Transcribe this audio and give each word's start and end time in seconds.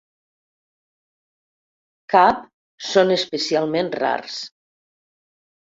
Cap 2.15 2.41
són 2.89 3.17
especialment 3.19 3.95
rars. 4.03 4.45